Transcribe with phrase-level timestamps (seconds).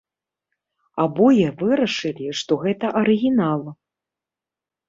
[1.03, 3.61] Абое вырашылі, што гэта арыгінал.